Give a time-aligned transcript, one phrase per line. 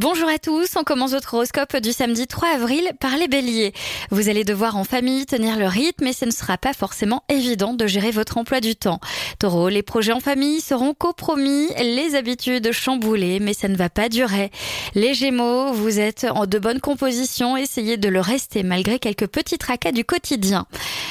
[0.00, 3.72] Bonjour à tous, on commence votre horoscope du samedi 3 avril par les béliers.
[4.12, 7.74] Vous allez devoir en famille tenir le rythme et ce ne sera pas forcément évident
[7.74, 9.00] de gérer votre emploi du temps.
[9.40, 14.08] Taureau, les projets en famille seront compromis, les habitudes chamboulées, mais ça ne va pas
[14.08, 14.52] durer.
[14.94, 19.58] Les gémeaux, vous êtes en de bonne composition, essayez de le rester malgré quelques petits
[19.58, 20.66] tracas du quotidien.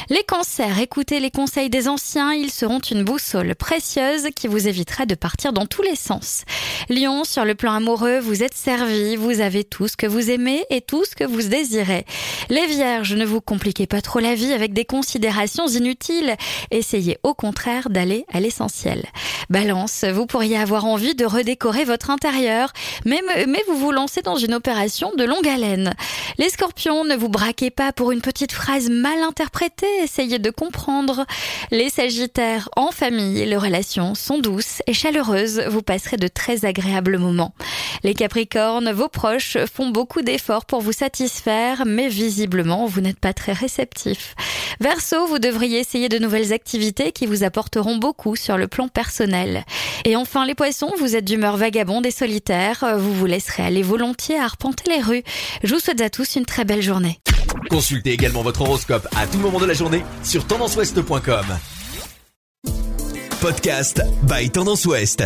[0.09, 5.05] Les cancers, écoutez les conseils des anciens, ils seront une boussole précieuse qui vous évitera
[5.05, 6.45] de partir dans tous les sens.
[6.87, 8.55] Lion, sur le plan amoureux, vous êtes
[8.85, 12.05] vous avez tout ce que vous aimez et tout ce que vous désirez.
[12.49, 16.35] Les vierges, ne vous compliquez pas trop la vie avec des considérations inutiles.
[16.71, 19.05] Essayez au contraire d'aller à l'essentiel.
[19.49, 22.71] Balance, vous pourriez avoir envie de redécorer votre intérieur,
[23.05, 25.93] mais, mais vous vous lancez dans une opération de longue haleine.
[26.37, 31.25] Les scorpions, ne vous braquez pas pour une petite phrase mal interprétée, essayez de comprendre.
[31.71, 37.17] Les sagittaires, en famille, les relations sont douces et chaleureuses, vous passerez de très agréables
[37.17, 37.53] moments.
[38.03, 43.33] Les capricornes, vos proches font beaucoup d'efforts pour vous satisfaire, mais visiblement, vous n'êtes pas
[43.33, 44.35] très réceptif.
[44.79, 49.65] Verseau, vous devriez essayer de nouvelles activités qui vous apporteront beaucoup sur le plan personnel.
[50.05, 54.37] Et enfin, les poissons, vous êtes d'humeur vagabonde et solitaire, vous vous laisserez aller volontiers
[54.37, 55.23] à arpenter les rues.
[55.63, 57.19] Je vous souhaite à tous une très belle journée.
[57.69, 61.45] Consultez également votre horoscope à tout moment de la journée sur tendanceouest.com.
[63.41, 65.23] Podcast by Tendance Ouest.